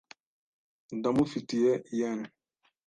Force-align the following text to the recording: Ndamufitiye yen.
Ndamufitiye 0.97 1.73
yen. 1.99 2.19